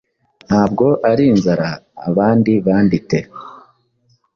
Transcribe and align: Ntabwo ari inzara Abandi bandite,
Ntabwo 0.47 0.85
ari 1.09 1.23
inzara 1.31 1.69
Abandi 2.07 2.51
bandite, 2.65 3.19